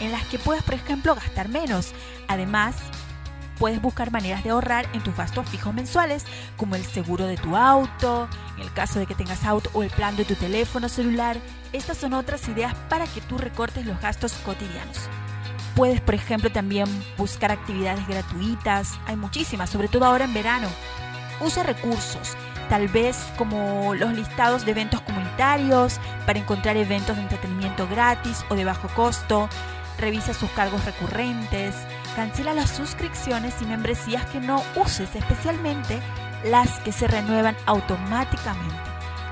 en 0.00 0.12
las 0.12 0.24
que 0.26 0.38
puedes 0.38 0.62
por 0.62 0.74
ejemplo 0.74 1.14
gastar 1.14 1.48
menos. 1.48 1.92
Además, 2.29 2.76
puedes 3.61 3.83
buscar 3.83 4.11
maneras 4.11 4.42
de 4.42 4.51
ahorrar 4.51 4.88
en 4.94 5.03
tus 5.03 5.14
gastos 5.14 5.46
fijos 5.49 5.75
mensuales, 5.75 6.25
como 6.57 6.77
el 6.77 6.85
seguro 6.85 7.27
de 7.27 7.37
tu 7.37 7.57
auto, 7.57 8.27
en 8.57 8.62
el 8.62 8.73
caso 8.73 8.99
de 8.99 9.07
que 9.07 9.14
tengas 9.14 9.44
auto 9.44 9.70
o 9.75 9.83
el 9.83 9.90
plan 9.90 10.16
de 10.16 10.25
tu 10.25 10.35
teléfono 10.35 10.88
celular. 10.88 11.37
Estas 11.75 11.99
son 11.99 12.14
otras 12.14 12.49
ideas 12.49 12.75
para 12.88 13.07
que 13.07 13.20
tú 13.20 13.37
recortes 13.37 13.85
los 13.85 14.01
gastos 14.01 14.33
cotidianos. 14.46 14.96
Puedes, 15.77 16.01
por 16.01 16.14
ejemplo, 16.14 16.51
también 16.51 16.87
buscar 17.18 17.53
actividades 17.53 18.09
gratuitas. 18.09 18.99
Hay 19.07 19.16
muchísimas, 19.16 19.68
sobre 19.68 19.88
todo 19.88 20.07
ahora 20.07 20.25
en 20.25 20.33
verano. 20.33 20.68
Usa 21.42 21.62
recursos, 21.62 22.37
tal 22.70 22.88
vez 22.88 23.16
como 23.37 23.94
los 23.94 24.14
listados 24.14 24.64
de 24.64 24.70
eventos 24.70 25.03
comunitarios 25.03 26.01
para 26.25 26.38
encontrar 26.38 26.79
eventos 26.79 27.14
de 27.14 27.23
entretenimiento 27.23 27.87
gratis 27.88 28.42
o 28.49 28.55
de 28.55 28.64
bajo 28.64 28.88
costo. 28.88 29.51
Revisa 29.99 30.33
sus 30.33 30.49
cargos 30.51 30.83
recurrentes. 30.87 31.75
Cancela 32.16 32.55
las 32.55 32.70
suscripciones 32.70 33.55
y 33.62 33.66
membresías 33.66 34.25
que 34.27 34.40
no 34.40 34.62
uses, 34.77 35.14
especialmente 35.14 36.01
las 36.44 36.81
que 36.81 36.92
se 36.92 37.07
renuevan 37.07 37.57
automáticamente 37.66 38.90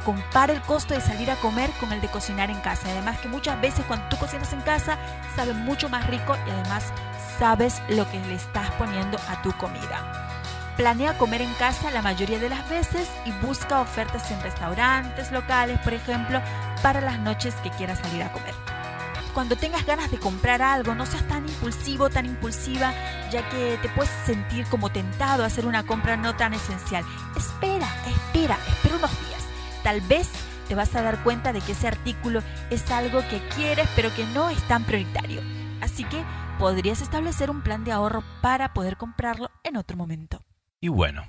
compara 0.08 0.54
el 0.54 0.62
costo 0.62 0.94
de 0.94 1.02
salir 1.02 1.30
a 1.30 1.36
comer 1.36 1.68
con 1.78 1.92
el 1.92 2.00
de 2.00 2.08
cocinar 2.08 2.48
en 2.48 2.58
casa. 2.60 2.88
Además 2.88 3.18
que 3.18 3.28
muchas 3.28 3.60
veces 3.60 3.84
cuando 3.86 4.08
tú 4.08 4.16
cocinas 4.16 4.54
en 4.54 4.62
casa 4.62 4.96
sabe 5.36 5.52
mucho 5.52 5.90
más 5.90 6.06
rico 6.06 6.34
y 6.46 6.50
además 6.50 6.94
sabes 7.38 7.82
lo 7.90 8.10
que 8.10 8.18
le 8.20 8.36
estás 8.36 8.70
poniendo 8.78 9.18
a 9.28 9.42
tu 9.42 9.52
comida. 9.52 10.26
Planea 10.78 11.18
comer 11.18 11.42
en 11.42 11.52
casa 11.54 11.90
la 11.90 12.00
mayoría 12.00 12.38
de 12.38 12.48
las 12.48 12.66
veces 12.70 13.06
y 13.26 13.32
busca 13.46 13.82
ofertas 13.82 14.30
en 14.30 14.40
restaurantes 14.40 15.30
locales, 15.30 15.78
por 15.80 15.92
ejemplo, 15.92 16.40
para 16.82 17.02
las 17.02 17.18
noches 17.18 17.54
que 17.56 17.68
quieras 17.68 17.98
salir 17.98 18.22
a 18.22 18.32
comer. 18.32 18.77
Cuando 19.38 19.54
tengas 19.54 19.86
ganas 19.86 20.10
de 20.10 20.18
comprar 20.18 20.62
algo, 20.62 20.96
no 20.96 21.06
seas 21.06 21.22
tan 21.28 21.48
impulsivo, 21.48 22.10
tan 22.10 22.26
impulsiva, 22.26 22.92
ya 23.30 23.48
que 23.48 23.78
te 23.80 23.88
puedes 23.90 24.10
sentir 24.26 24.66
como 24.66 24.90
tentado 24.90 25.44
a 25.44 25.46
hacer 25.46 25.64
una 25.64 25.86
compra 25.86 26.16
no 26.16 26.34
tan 26.34 26.54
esencial. 26.54 27.04
Espera, 27.36 27.86
espera, 28.04 28.58
espera 28.66 28.96
unos 28.96 29.28
días 29.28 29.44
tal 29.84 30.00
vez 30.00 30.28
te 30.66 30.74
vas 30.74 30.92
a 30.96 31.02
dar 31.02 31.22
cuenta 31.22 31.52
de 31.52 31.60
que 31.60 31.70
ese 31.70 31.86
artículo 31.86 32.42
es 32.70 32.90
algo 32.90 33.20
que 33.28 33.40
quieres 33.54 33.88
pero 33.94 34.12
que 34.12 34.24
no 34.34 34.50
es 34.50 34.60
tan 34.64 34.82
prioritario. 34.82 35.40
Así 35.80 36.02
que 36.02 36.24
podrías 36.58 37.00
establecer 37.00 37.48
un 37.48 37.62
plan 37.62 37.84
de 37.84 37.92
ahorro 37.92 38.24
para 38.42 38.74
poder 38.74 38.96
comprarlo 38.96 39.52
en 39.62 39.76
otro 39.76 39.96
momento. 39.96 40.42
Y 40.80 40.88
bueno, 40.88 41.22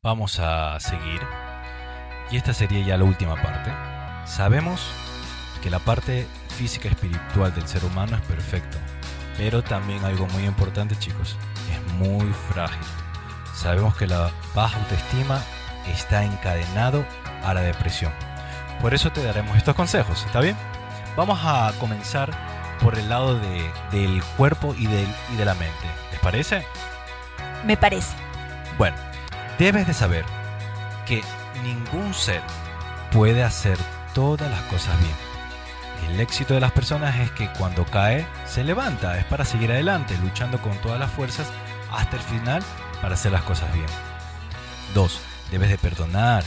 vamos 0.00 0.38
a 0.38 0.78
seguir. 0.78 1.22
Y 2.30 2.36
esta 2.36 2.54
sería 2.54 2.86
ya 2.86 2.96
la 2.96 3.02
última 3.02 3.34
parte. 3.42 3.72
Sabemos 4.30 4.80
que 5.60 5.70
la 5.70 5.80
parte 5.80 6.28
física 6.58 6.88
espiritual 6.88 7.54
del 7.54 7.68
ser 7.68 7.84
humano 7.84 8.16
es 8.16 8.22
perfecto, 8.22 8.78
pero 9.36 9.62
también 9.62 10.04
algo 10.04 10.26
muy 10.26 10.44
importante 10.44 10.98
chicos, 10.98 11.36
es 11.72 11.92
muy 11.94 12.32
frágil. 12.52 12.82
Sabemos 13.54 13.96
que 13.96 14.08
la 14.08 14.32
baja 14.56 14.76
autoestima 14.78 15.40
está 15.86 16.24
encadenado 16.24 17.04
a 17.44 17.54
la 17.54 17.60
depresión. 17.60 18.12
Por 18.80 18.92
eso 18.92 19.12
te 19.12 19.22
daremos 19.22 19.56
estos 19.56 19.76
consejos, 19.76 20.24
¿está 20.26 20.40
bien? 20.40 20.56
Vamos 21.16 21.38
a 21.44 21.72
comenzar 21.78 22.30
por 22.82 22.98
el 22.98 23.08
lado 23.08 23.38
del 23.92 24.22
cuerpo 24.36 24.74
y, 24.76 24.88
del, 24.88 25.08
y 25.32 25.36
de 25.36 25.44
la 25.44 25.54
mente. 25.54 25.86
¿Les 26.10 26.20
parece? 26.20 26.64
Me 27.64 27.76
parece. 27.76 28.16
Bueno, 28.78 28.96
debes 29.60 29.86
de 29.86 29.94
saber 29.94 30.24
que 31.06 31.22
ningún 31.62 32.12
ser 32.14 32.42
puede 33.12 33.44
hacer 33.44 33.78
todas 34.12 34.50
las 34.50 34.62
cosas 34.62 34.98
bien. 34.98 35.27
El 36.12 36.20
éxito 36.20 36.54
de 36.54 36.60
las 36.60 36.72
personas 36.72 37.16
es 37.20 37.30
que 37.32 37.50
cuando 37.52 37.84
cae, 37.84 38.26
se 38.46 38.64
levanta. 38.64 39.18
Es 39.18 39.24
para 39.24 39.44
seguir 39.44 39.70
adelante, 39.70 40.16
luchando 40.22 40.60
con 40.60 40.76
todas 40.78 40.98
las 40.98 41.10
fuerzas 41.10 41.46
hasta 41.92 42.16
el 42.16 42.22
final 42.22 42.62
para 43.00 43.14
hacer 43.14 43.32
las 43.32 43.42
cosas 43.42 43.72
bien. 43.72 43.86
2. 44.94 45.20
Debes 45.50 45.70
de 45.70 45.78
perdonar 45.78 46.44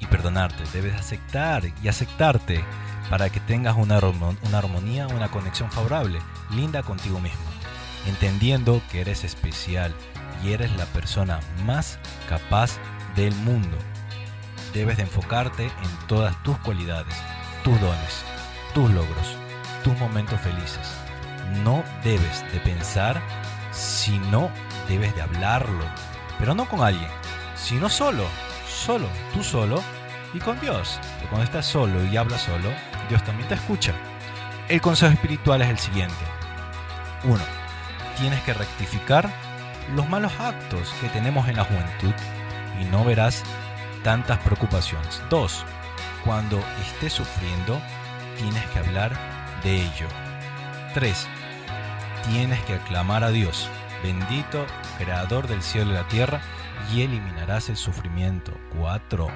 y 0.00 0.06
perdonarte. 0.06 0.64
Debes 0.72 0.94
aceptar 0.94 1.62
y 1.82 1.88
aceptarte 1.88 2.64
para 3.08 3.30
que 3.30 3.40
tengas 3.40 3.76
una, 3.76 3.98
una 3.98 4.58
armonía, 4.58 5.06
una 5.06 5.30
conexión 5.30 5.70
favorable, 5.70 6.18
linda 6.50 6.82
contigo 6.82 7.20
mismo. 7.20 7.44
Entendiendo 8.06 8.82
que 8.90 9.00
eres 9.00 9.24
especial 9.24 9.94
y 10.44 10.52
eres 10.52 10.76
la 10.76 10.84
persona 10.86 11.40
más 11.64 11.98
capaz 12.28 12.78
del 13.14 13.34
mundo. 13.34 13.78
Debes 14.74 14.96
de 14.96 15.04
enfocarte 15.04 15.64
en 15.64 16.06
todas 16.06 16.40
tus 16.42 16.58
cualidades, 16.58 17.14
tus 17.64 17.80
dones, 17.80 18.24
tus 18.76 18.90
logros, 18.90 19.38
tus 19.82 19.98
momentos 19.98 20.38
felices. 20.38 20.98
No 21.64 21.82
debes 22.04 22.44
de 22.52 22.60
pensar, 22.60 23.22
sino 23.72 24.50
debes 24.86 25.14
de 25.14 25.22
hablarlo, 25.22 25.86
pero 26.38 26.54
no 26.54 26.68
con 26.68 26.82
alguien, 26.82 27.08
sino 27.54 27.88
solo, 27.88 28.24
solo, 28.68 29.08
tú 29.32 29.42
solo 29.42 29.82
y 30.34 30.40
con 30.40 30.60
Dios. 30.60 31.00
Porque 31.00 31.28
cuando 31.28 31.44
estás 31.44 31.64
solo 31.64 32.04
y 32.04 32.18
hablas 32.18 32.42
solo, 32.42 32.68
Dios 33.08 33.24
también 33.24 33.48
te 33.48 33.54
escucha. 33.54 33.94
El 34.68 34.82
consejo 34.82 35.14
espiritual 35.14 35.62
es 35.62 35.70
el 35.70 35.78
siguiente. 35.78 36.26
1. 37.24 37.38
Tienes 38.18 38.42
que 38.42 38.52
rectificar 38.52 39.30
los 39.94 40.06
malos 40.10 40.34
actos 40.38 40.92
que 41.00 41.08
tenemos 41.08 41.48
en 41.48 41.56
la 41.56 41.64
juventud 41.64 42.12
y 42.78 42.84
no 42.84 43.06
verás 43.06 43.42
tantas 44.04 44.38
preocupaciones. 44.40 45.22
2. 45.30 45.64
Cuando 46.26 46.62
estés 46.82 47.14
sufriendo, 47.14 47.80
tienes 48.38 48.64
que 48.66 48.78
hablar 48.78 49.12
de 49.62 49.82
ello. 49.82 50.08
3. 50.94 51.28
Tienes 52.30 52.60
que 52.64 52.74
aclamar 52.74 53.24
a 53.24 53.30
Dios, 53.30 53.68
bendito, 54.02 54.66
creador 54.98 55.46
del 55.46 55.62
cielo 55.62 55.92
y 55.92 55.94
la 55.94 56.08
tierra, 56.08 56.40
y 56.92 57.02
eliminarás 57.02 57.68
el 57.68 57.76
sufrimiento. 57.76 58.52
4. 58.78 59.28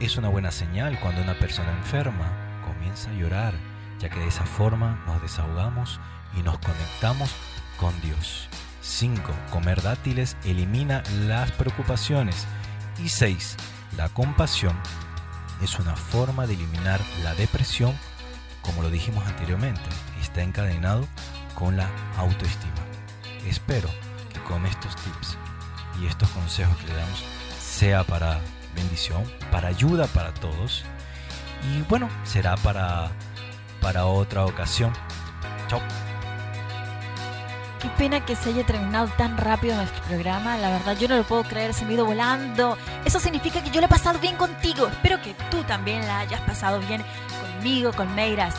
Es 0.00 0.16
una 0.16 0.28
buena 0.28 0.50
señal 0.50 0.98
cuando 1.00 1.22
una 1.22 1.38
persona 1.38 1.72
enferma 1.72 2.60
comienza 2.64 3.10
a 3.10 3.14
llorar, 3.14 3.54
ya 3.98 4.08
que 4.08 4.18
de 4.18 4.28
esa 4.28 4.44
forma 4.44 5.02
nos 5.06 5.22
desahogamos 5.22 6.00
y 6.36 6.42
nos 6.42 6.58
conectamos 6.58 7.30
con 7.78 7.98
Dios. 8.00 8.48
5. 8.80 9.32
Comer 9.50 9.80
dátiles 9.80 10.36
elimina 10.44 11.02
las 11.26 11.52
preocupaciones. 11.52 12.46
Y 13.02 13.08
6. 13.08 13.56
La 13.96 14.08
compasión 14.08 14.76
es 15.62 15.78
una 15.78 15.96
forma 15.96 16.46
de 16.46 16.54
eliminar 16.54 17.00
la 17.22 17.34
depresión, 17.34 17.96
como 18.62 18.82
lo 18.82 18.90
dijimos 18.90 19.26
anteriormente, 19.26 19.82
está 20.20 20.42
encadenado 20.42 21.06
con 21.54 21.76
la 21.76 21.88
autoestima. 22.16 22.72
Espero 23.46 23.88
que 24.32 24.40
con 24.42 24.66
estos 24.66 24.96
tips 24.96 25.36
y 26.00 26.06
estos 26.06 26.28
consejos 26.30 26.76
que 26.78 26.88
le 26.88 26.94
damos 26.94 27.24
sea 27.60 28.04
para 28.04 28.40
bendición, 28.74 29.24
para 29.50 29.68
ayuda 29.68 30.06
para 30.08 30.32
todos. 30.34 30.84
Y 31.72 31.82
bueno, 31.82 32.08
será 32.24 32.56
para, 32.56 33.10
para 33.80 34.06
otra 34.06 34.44
ocasión. 34.44 34.92
Chao. 35.68 35.80
Qué 37.82 37.88
pena 37.98 38.24
que 38.24 38.36
se 38.36 38.50
haya 38.50 38.64
terminado 38.64 39.08
tan 39.16 39.36
rápido 39.36 39.74
nuestro 39.74 40.04
programa. 40.04 40.56
La 40.56 40.70
verdad, 40.70 40.96
yo 40.96 41.08
no 41.08 41.16
lo 41.16 41.24
puedo 41.24 41.42
creer, 41.42 41.74
se 41.74 41.84
me 41.84 41.90
ha 41.90 41.94
ido 41.94 42.06
volando. 42.06 42.78
Eso 43.04 43.18
significa 43.18 43.60
que 43.60 43.70
yo 43.70 43.80
lo 43.80 43.86
he 43.86 43.90
pasado 43.90 44.20
bien 44.20 44.36
contigo. 44.36 44.86
Espero 44.86 45.20
que 45.20 45.34
tú 45.50 45.64
también 45.64 46.06
la 46.06 46.20
hayas 46.20 46.40
pasado 46.42 46.78
bien 46.78 47.02
conmigo, 47.40 47.92
con 47.92 48.14
Meiras. 48.14 48.54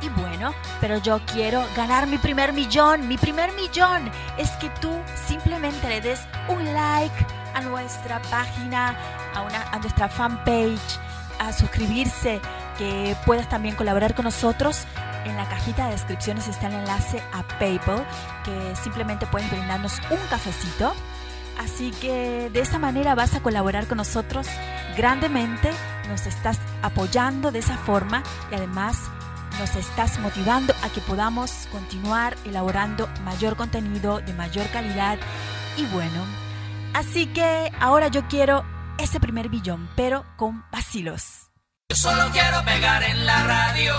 Y 0.00 0.08
bueno, 0.08 0.54
pero 0.80 0.96
yo 0.96 1.20
quiero 1.26 1.62
ganar 1.76 2.06
mi 2.06 2.16
primer 2.16 2.54
millón. 2.54 3.06
Mi 3.06 3.18
primer 3.18 3.52
millón 3.52 4.10
es 4.38 4.50
que 4.52 4.70
tú 4.80 4.90
simplemente 5.26 5.86
le 5.86 6.00
des 6.00 6.20
un 6.48 6.64
like 6.72 7.26
a 7.52 7.60
nuestra 7.60 8.22
página, 8.30 8.96
a, 9.34 9.42
una, 9.42 9.62
a 9.72 9.78
nuestra 9.78 10.08
fanpage, 10.08 10.98
a 11.38 11.52
suscribirse, 11.52 12.40
que 12.78 13.14
puedas 13.26 13.46
también 13.46 13.76
colaborar 13.76 14.14
con 14.14 14.24
nosotros. 14.24 14.86
En 15.24 15.36
la 15.36 15.48
cajita 15.48 15.86
de 15.86 15.92
descripciones 15.92 16.48
está 16.48 16.68
el 16.68 16.74
enlace 16.74 17.22
a 17.32 17.42
PayPal, 17.58 18.06
que 18.44 18.76
simplemente 18.76 19.26
puedes 19.26 19.50
brindarnos 19.50 19.98
un 20.10 20.18
cafecito. 20.28 20.94
Así 21.58 21.92
que 21.92 22.50
de 22.52 22.60
esa 22.60 22.78
manera 22.78 23.14
vas 23.14 23.34
a 23.34 23.40
colaborar 23.40 23.86
con 23.86 23.98
nosotros 23.98 24.46
grandemente, 24.96 25.70
nos 26.08 26.26
estás 26.26 26.58
apoyando 26.82 27.52
de 27.52 27.60
esa 27.60 27.76
forma 27.76 28.22
y 28.50 28.54
además 28.54 28.98
nos 29.58 29.76
estás 29.76 30.18
motivando 30.18 30.74
a 30.82 30.88
que 30.88 31.00
podamos 31.00 31.68
continuar 31.70 32.36
elaborando 32.44 33.08
mayor 33.24 33.56
contenido 33.56 34.20
de 34.20 34.32
mayor 34.32 34.66
calidad 34.70 35.18
y 35.76 35.84
bueno. 35.86 36.24
Así 36.92 37.26
que 37.26 37.72
ahora 37.80 38.08
yo 38.08 38.26
quiero 38.28 38.64
ese 38.98 39.20
primer 39.20 39.48
billón, 39.48 39.88
pero 39.96 40.24
con 40.36 40.64
vacilos. 40.70 41.50
Yo 41.88 41.96
solo 41.96 42.30
quiero 42.32 42.64
pegar 42.64 43.02
en 43.02 43.26
la 43.26 43.44
radio. 43.44 43.94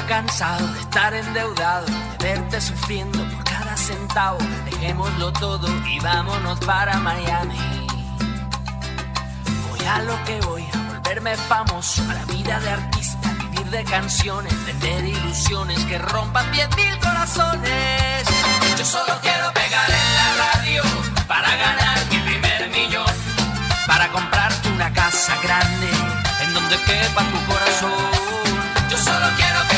ya 0.00 0.06
cansado 0.06 0.66
de 0.66 0.80
estar 0.80 1.14
endeudado, 1.14 1.86
de 1.86 2.24
verte 2.24 2.60
sufriendo 2.60 3.18
por 3.30 3.44
cada 3.44 3.76
centavo. 3.76 4.38
Dejémoslo 4.64 5.32
todo 5.32 5.68
y 5.86 5.98
vámonos 6.00 6.58
para 6.60 6.98
Miami. 6.98 7.58
Voy 9.68 9.86
a 9.86 10.02
lo 10.02 10.24
que 10.24 10.40
voy, 10.40 10.64
a 10.72 10.92
volverme 10.92 11.36
famoso, 11.36 12.02
a 12.10 12.14
la 12.14 12.24
vida 12.26 12.60
de 12.60 12.70
artista, 12.70 13.28
vivir 13.40 13.66
de 13.70 13.84
canciones, 13.84 14.52
vender 14.66 15.04
ilusiones 15.04 15.78
que 15.84 15.98
rompan 15.98 16.50
diez 16.52 16.68
mil 16.76 16.98
corazones. 16.98 18.28
Yo 18.78 18.84
solo 18.84 19.18
quiero 19.22 19.52
pegar 19.52 19.90
en 19.90 20.14
la 20.20 20.52
radio 20.52 20.82
para 21.26 21.48
ganar 21.56 21.98
mi 22.10 22.18
primer 22.18 22.70
millón, 22.70 23.14
para 23.86 24.08
comprarte 24.08 24.68
una 24.70 24.92
casa 24.92 25.34
grande 25.42 25.88
en 26.44 26.54
donde 26.54 26.76
quepa 26.82 27.22
tu 27.22 27.52
corazón. 27.52 28.28
Yo 28.90 28.96
solo 28.96 29.26
quiero 29.36 29.60
que 29.68 29.77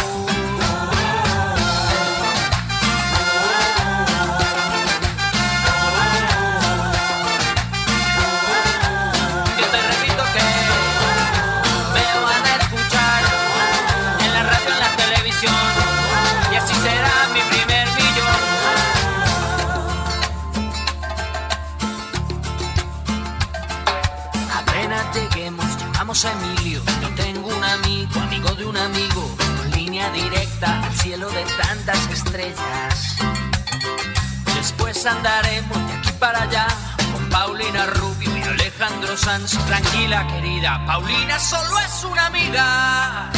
Después 34.55 35.05
andaremos 35.05 35.77
de 35.87 35.93
aquí 35.93 36.11
para 36.19 36.41
allá 36.43 36.67
con 37.13 37.29
Paulina 37.29 37.85
Rubio 37.85 38.35
y 38.35 38.41
Alejandro 38.41 39.15
Sanz. 39.15 39.57
Tranquila, 39.67 40.25
querida, 40.27 40.83
Paulina 40.87 41.37
solo 41.39 41.79
es 41.79 42.03
una 42.03 42.25
amiga. 42.27 43.29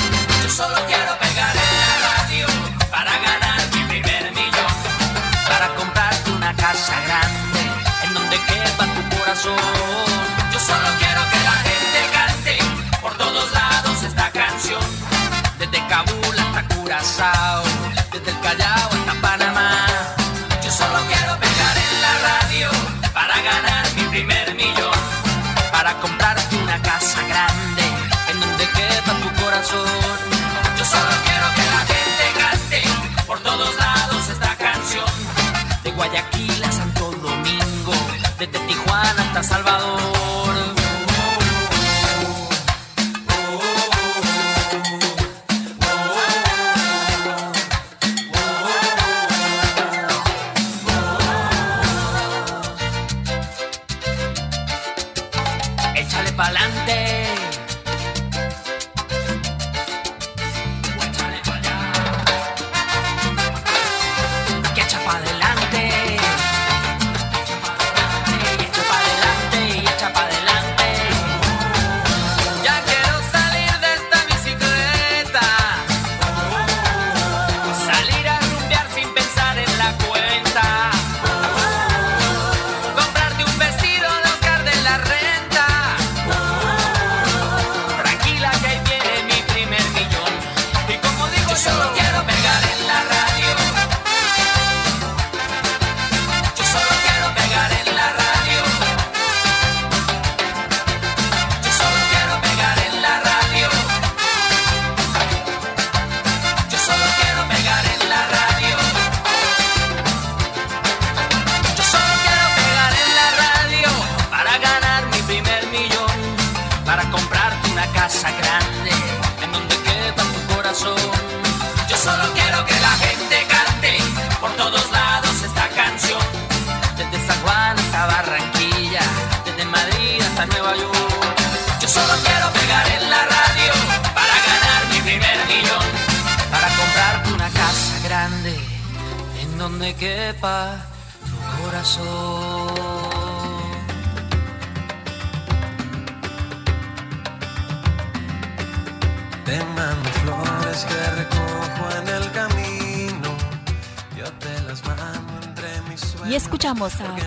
Yo 0.41 0.49
solo 0.49 0.75
quiero 0.87 1.17
pegar 1.19 1.53
en 1.55 1.77
la 1.81 1.95
radio 2.13 2.47
para 2.91 3.11
ganar 3.19 3.59
mi 3.73 3.83
primer 3.89 4.31
millón. 4.31 4.73
Para 5.49 5.67
comprarte 5.75 6.31
una 6.31 6.55
casa 6.55 6.93
grande 7.05 7.61
en 8.03 8.13
donde 8.13 8.37
quepa 8.37 8.85
tu 8.85 9.17
corazón. 9.17 9.57
Yo 10.53 10.59
solo 10.59 10.87
quiero 10.99 11.21
que 11.31 11.39
la 11.43 11.57
gente 11.67 11.99
cante 12.13 12.57
por 13.01 13.13
todos 13.17 13.51
lados 13.51 14.03
esta 14.03 14.31
canción. 14.31 14.81
Desde 15.59 15.87
Kabul 15.87 16.39
hasta 16.39 16.75
Curazao 16.75 17.72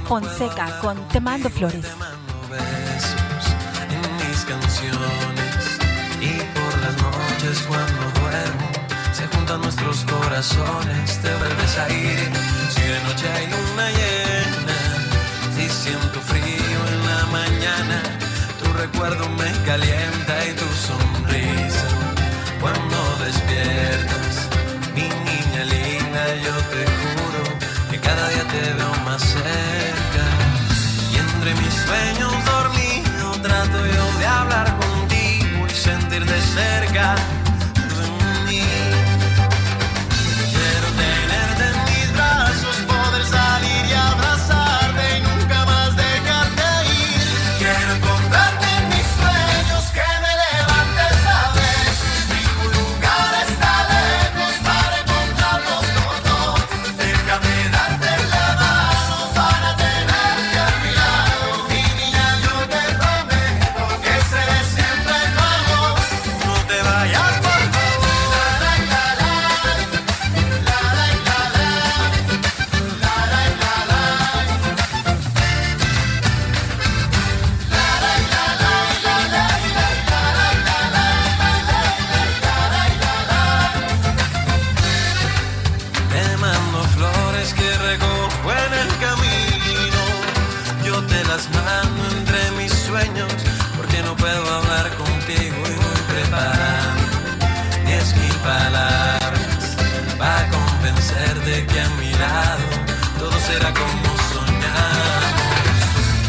Fonseca 0.09 0.79
con 0.81 0.97
Te 1.09 1.21
mando 1.21 1.51
flores. 1.51 1.83
Te 1.83 1.97
mando 1.97 2.17
besos 2.49 3.47
en 3.91 4.29
mis 4.29 4.45
canciones 4.45 5.79
y 6.21 6.39
por 6.55 6.73
las 6.81 6.97
noches 7.03 7.65
cuando 7.67 8.03
duermo 8.21 8.71
se 9.13 9.27
juntan 9.27 9.61
nuestros 9.63 10.05
corazones, 10.05 11.19
te 11.23 11.35
vuelves 11.35 11.79
a 11.79 11.91
ir 11.91 12.31
si 12.71 12.83
de 12.83 13.03
noche 13.03 13.29
hay 13.33 13.47
nubes, 13.49 13.66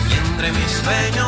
Y 0.09 0.13
entre 0.13 0.51
mis 0.51 0.71
sueños 0.71 1.26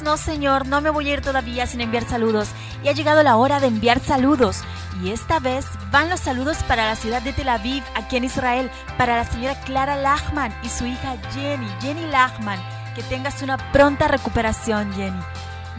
No, 0.00 0.16
señor, 0.16 0.66
no 0.66 0.80
me 0.80 0.88
voy 0.88 1.10
a 1.10 1.14
ir 1.14 1.20
todavía 1.20 1.66
sin 1.66 1.82
enviar 1.82 2.04
saludos. 2.04 2.48
Y 2.82 2.88
ha 2.88 2.92
llegado 2.92 3.22
la 3.22 3.36
hora 3.36 3.60
de 3.60 3.66
enviar 3.66 4.00
saludos. 4.00 4.62
Y 5.02 5.10
esta 5.10 5.38
vez 5.38 5.66
van 5.90 6.08
los 6.08 6.20
saludos 6.20 6.56
para 6.66 6.86
la 6.86 6.96
ciudad 6.96 7.20
de 7.20 7.32
Tel 7.32 7.48
Aviv, 7.48 7.82
aquí 7.94 8.16
en 8.16 8.24
Israel, 8.24 8.70
para 8.96 9.16
la 9.16 9.24
señora 9.24 9.60
Clara 9.60 9.96
Lachman 9.96 10.54
y 10.62 10.68
su 10.68 10.86
hija 10.86 11.16
Jenny, 11.34 11.68
Jenny 11.80 12.06
Lachman. 12.06 12.60
Que 12.94 13.02
tengas 13.02 13.42
una 13.42 13.58
pronta 13.72 14.08
recuperación, 14.08 14.92
Jenny. 14.94 15.20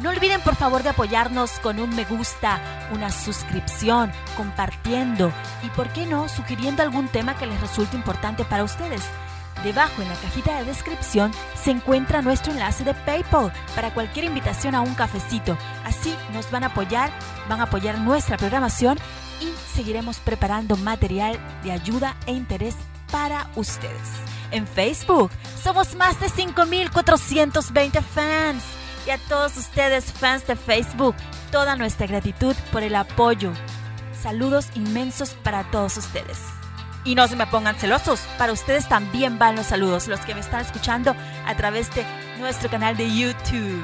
No 0.01 0.09
olviden 0.09 0.41
por 0.41 0.55
favor 0.55 0.83
de 0.83 0.89
apoyarnos 0.89 1.59
con 1.59 1.79
un 1.79 1.95
me 1.95 2.05
gusta, 2.05 2.59
una 2.91 3.11
suscripción, 3.11 4.11
compartiendo 4.35 5.31
y, 5.63 5.69
por 5.69 5.89
qué 5.89 6.05
no, 6.05 6.27
sugiriendo 6.29 6.81
algún 6.83 7.07
tema 7.07 7.37
que 7.37 7.45
les 7.45 7.61
resulte 7.61 7.95
importante 7.95 8.43
para 8.43 8.63
ustedes. 8.63 9.03
Debajo 9.63 10.01
en 10.01 10.09
la 10.09 10.15
cajita 10.15 10.57
de 10.57 10.65
descripción 10.65 11.31
se 11.55 11.71
encuentra 11.71 12.21
nuestro 12.21 12.51
enlace 12.51 12.83
de 12.83 12.93
PayPal 12.93 13.53
para 13.75 13.93
cualquier 13.93 14.25
invitación 14.25 14.75
a 14.75 14.81
un 14.81 14.93
cafecito. 14.93 15.57
Así 15.85 16.13
nos 16.33 16.51
van 16.51 16.63
a 16.63 16.67
apoyar, 16.67 17.11
van 17.47 17.61
a 17.61 17.63
apoyar 17.63 17.97
nuestra 17.99 18.37
programación 18.37 18.97
y 19.39 19.47
seguiremos 19.73 20.19
preparando 20.19 20.75
material 20.75 21.39
de 21.63 21.71
ayuda 21.71 22.17
e 22.25 22.33
interés 22.33 22.75
para 23.09 23.49
ustedes. 23.55 24.09
En 24.51 24.67
Facebook 24.67 25.31
somos 25.63 25.95
más 25.95 26.19
de 26.19 26.27
5.420 26.27 28.01
fans. 28.03 28.63
Y 29.05 29.09
a 29.09 29.17
todos 29.17 29.57
ustedes, 29.57 30.13
fans 30.13 30.47
de 30.47 30.55
Facebook, 30.55 31.15
toda 31.51 31.75
nuestra 31.75 32.07
gratitud 32.07 32.55
por 32.71 32.83
el 32.83 32.95
apoyo. 32.95 33.51
Saludos 34.21 34.67
inmensos 34.75 35.31
para 35.43 35.69
todos 35.71 35.97
ustedes. 35.97 36.62
Y 37.05 37.15
no 37.15 37.27
se 37.27 37.35
me 37.35 37.47
pongan 37.47 37.75
celosos, 37.75 38.21
para 38.37 38.53
ustedes 38.53 38.87
también 38.87 39.37
van 39.37 39.55
los 39.55 39.67
saludos, 39.67 40.07
los 40.07 40.21
que 40.21 40.33
me 40.33 40.39
están 40.39 40.61
escuchando 40.61 41.15
a 41.45 41.55
través 41.55 41.93
de 41.93 42.05
nuestro 42.39 42.69
canal 42.69 42.95
de 42.95 43.13
YouTube. 43.13 43.83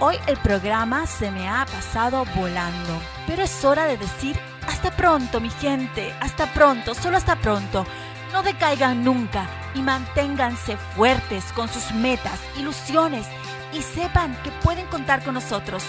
Hoy 0.00 0.16
el 0.26 0.36
programa 0.38 1.06
se 1.06 1.30
me 1.30 1.48
ha 1.48 1.66
pasado 1.66 2.24
volando, 2.36 3.00
pero 3.26 3.42
es 3.42 3.64
hora 3.64 3.84
de 3.84 3.98
decir 3.98 4.38
hasta 4.66 4.90
pronto, 4.90 5.40
mi 5.40 5.50
gente, 5.50 6.14
hasta 6.20 6.46
pronto, 6.54 6.94
solo 6.94 7.16
hasta 7.16 7.36
pronto. 7.36 7.84
No 8.32 8.42
decaigan 8.42 9.02
nunca 9.02 9.46
y 9.74 9.82
manténganse 9.82 10.76
fuertes 10.94 11.44
con 11.52 11.68
sus 11.68 11.92
metas, 11.92 12.38
ilusiones 12.56 13.26
y 13.72 13.82
sepan 13.82 14.36
que 14.42 14.50
pueden 14.62 14.86
contar 14.86 15.24
con 15.24 15.34
nosotros. 15.34 15.82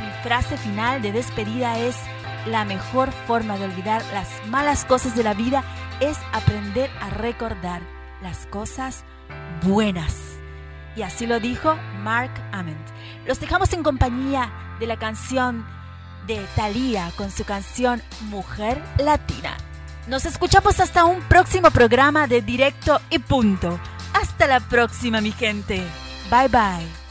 Mi 0.00 0.10
frase 0.22 0.56
final 0.56 1.02
de 1.02 1.12
despedida 1.12 1.78
es, 1.78 1.96
la 2.48 2.64
mejor 2.64 3.12
forma 3.26 3.56
de 3.58 3.66
olvidar 3.66 4.02
las 4.12 4.28
malas 4.48 4.84
cosas 4.84 5.14
de 5.14 5.22
la 5.22 5.34
vida 5.34 5.62
es 6.00 6.18
aprender 6.32 6.90
a 7.00 7.10
recordar 7.10 7.82
las 8.22 8.46
cosas 8.46 9.04
buenas. 9.62 10.14
Y 10.96 11.02
así 11.02 11.26
lo 11.26 11.40
dijo 11.40 11.76
Mark 12.02 12.30
Ament. 12.52 12.86
Los 13.26 13.40
dejamos 13.40 13.72
en 13.72 13.82
compañía 13.82 14.50
de 14.80 14.86
la 14.86 14.96
canción 14.96 15.64
de 16.26 16.44
Thalía 16.56 17.10
con 17.16 17.30
su 17.30 17.44
canción 17.44 18.02
Mujer 18.22 18.82
Latina. 18.98 19.56
Nos 20.08 20.24
escuchamos 20.24 20.80
hasta 20.80 21.04
un 21.04 21.20
próximo 21.22 21.70
programa 21.70 22.26
de 22.26 22.42
Directo 22.42 23.00
y 23.10 23.18
Punto. 23.18 23.78
Hasta 24.14 24.46
la 24.46 24.60
próxima, 24.60 25.20
mi 25.20 25.32
gente. 25.32 25.82
Bye 26.30 26.48
bye. 26.48 27.07